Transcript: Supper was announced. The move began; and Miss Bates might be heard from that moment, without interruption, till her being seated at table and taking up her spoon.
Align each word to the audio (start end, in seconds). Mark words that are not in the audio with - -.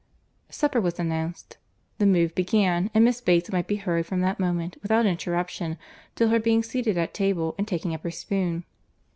Supper 0.49 0.81
was 0.81 0.97
announced. 0.99 1.59
The 1.99 2.07
move 2.07 2.33
began; 2.33 2.89
and 2.95 3.05
Miss 3.05 3.21
Bates 3.21 3.51
might 3.51 3.67
be 3.67 3.75
heard 3.75 4.07
from 4.07 4.21
that 4.21 4.39
moment, 4.39 4.77
without 4.81 5.05
interruption, 5.05 5.77
till 6.15 6.29
her 6.29 6.39
being 6.39 6.63
seated 6.63 6.97
at 6.97 7.13
table 7.13 7.53
and 7.59 7.67
taking 7.67 7.93
up 7.93 8.01
her 8.01 8.09
spoon. 8.09 8.63